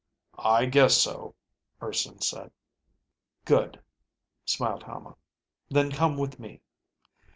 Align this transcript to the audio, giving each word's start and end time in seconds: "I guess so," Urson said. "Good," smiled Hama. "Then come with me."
"I 0.39 0.65
guess 0.65 0.97
so," 0.97 1.35
Urson 1.79 2.21
said. 2.21 2.51
"Good," 3.45 3.79
smiled 4.45 4.81
Hama. 4.81 5.15
"Then 5.69 5.91
come 5.91 6.17
with 6.17 6.39
me." 6.39 6.61